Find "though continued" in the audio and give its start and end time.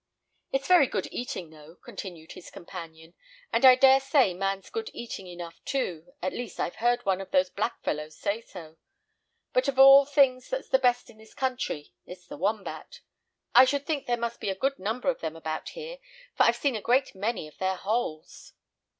1.51-2.31